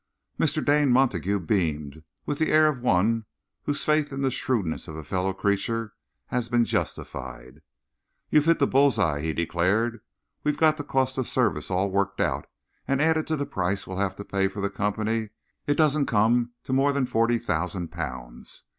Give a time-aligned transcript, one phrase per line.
[0.39, 0.65] Mr.
[0.65, 3.25] Dane Montague beamed, with the air of one
[3.65, 5.93] whose faith in the shrewdness of a fellow creature
[6.29, 7.61] has been justified.
[8.31, 10.01] "You've hit the bull's eye," he declared.
[10.43, 12.47] "We've got the cost of service all worked out,
[12.87, 15.29] and, added to the price we'll have to pay for the Company,
[15.67, 18.63] it don't come to more than forty thousand pounds.